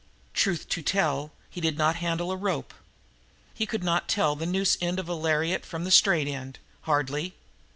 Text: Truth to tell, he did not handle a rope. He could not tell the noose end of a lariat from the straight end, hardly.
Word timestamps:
Truth 0.33 0.67
to 0.69 0.81
tell, 0.81 1.31
he 1.47 1.61
did 1.61 1.77
not 1.77 1.97
handle 1.97 2.31
a 2.31 2.35
rope. 2.35 2.73
He 3.53 3.67
could 3.67 3.83
not 3.83 4.09
tell 4.09 4.35
the 4.35 4.47
noose 4.47 4.75
end 4.81 4.97
of 4.97 5.07
a 5.07 5.13
lariat 5.13 5.63
from 5.63 5.83
the 5.83 5.91
straight 5.91 6.27
end, 6.27 6.57
hardly. 6.89 7.35